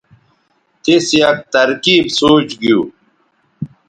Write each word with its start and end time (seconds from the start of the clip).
تِیس 0.83 1.05
یک 1.21 1.37
ترکیب 1.53 2.05
سوچ 2.17 2.47
گِیُو 2.61 2.81